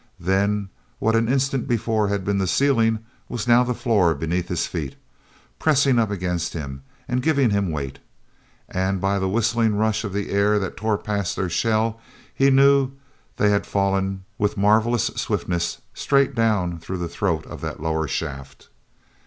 [0.19, 4.65] Then, what an instant before had been the ceiling was now a floor beneath his
[4.65, 4.95] feet,
[5.59, 10.57] pressing up against him and giving him weight—and by the whistling rush of the air
[10.57, 11.99] that tore past their shell
[12.33, 12.93] he knew
[13.37, 18.69] they had fallen with marvelous swiftness straight down through the throat of that lower shaft.